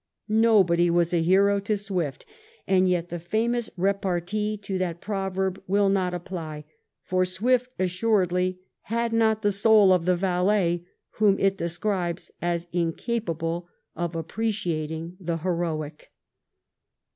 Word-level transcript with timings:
Nobody 0.29 0.89
was 0.89 1.13
a 1.13 1.21
hero 1.21 1.59
to 1.59 1.77
Swift, 1.77 2.25
and 2.65 2.89
yet 2.89 3.09
the 3.09 3.19
famous 3.19 3.69
repartee 3.77 4.57
to 4.57 4.79
that 4.79 4.99
proverb 4.99 5.61
will 5.67 5.89
not 5.89 6.11
apply, 6.15 6.65
for 7.03 7.23
Swift, 7.23 7.69
assuredly, 7.77 8.61
had 8.89 9.13
not 9.13 9.43
the 9.43 9.51
soul 9.51 9.91
of 9.93 10.05
the 10.05 10.15
valet 10.15 10.87
whom 11.17 11.37
it 11.37 11.55
describes 11.55 12.31
as 12.41 12.65
incapable 12.73 13.67
of 13.95 14.15
approaching 14.15 15.17
the 15.19 15.37
heroic. 15.37 16.11